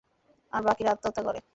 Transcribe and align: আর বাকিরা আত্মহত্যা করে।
আর 0.53 0.61
বাকিরা 0.63 0.89
আত্মহত্যা 0.91 1.23
করে। 1.23 1.39